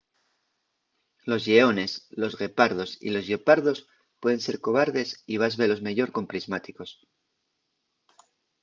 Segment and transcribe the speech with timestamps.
[1.29, 3.85] los lleones los guepardos y los lleopardos
[4.19, 6.89] pueden ser cobardes y vas velos meyor con prismáticos